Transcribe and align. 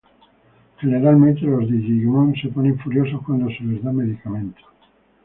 Generalmente, 0.79 1.41
los 1.43 1.69
Digimon 1.69 2.33
se 2.33 2.47
ponen 2.49 2.79
furiosos 2.79 3.21
cuando 3.23 3.51
se 3.55 3.63
les 3.65 3.83
da 3.83 3.91
medicamentos. 3.91 4.65